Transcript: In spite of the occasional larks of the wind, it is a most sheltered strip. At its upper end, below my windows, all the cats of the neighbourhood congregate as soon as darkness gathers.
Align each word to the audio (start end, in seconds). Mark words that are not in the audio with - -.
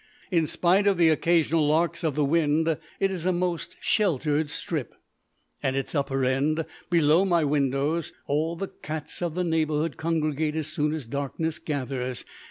In 0.31 0.47
spite 0.47 0.87
of 0.87 0.97
the 0.97 1.09
occasional 1.09 1.67
larks 1.67 2.03
of 2.03 2.15
the 2.15 2.25
wind, 2.25 2.67
it 2.99 3.11
is 3.11 3.27
a 3.27 3.31
most 3.31 3.77
sheltered 3.79 4.49
strip. 4.49 4.95
At 5.61 5.75
its 5.75 5.93
upper 5.93 6.25
end, 6.25 6.65
below 6.89 7.23
my 7.23 7.43
windows, 7.43 8.11
all 8.25 8.55
the 8.55 8.69
cats 8.69 9.21
of 9.21 9.35
the 9.35 9.43
neighbourhood 9.43 9.97
congregate 9.97 10.55
as 10.55 10.65
soon 10.65 10.95
as 10.95 11.05
darkness 11.05 11.59
gathers. 11.59 12.25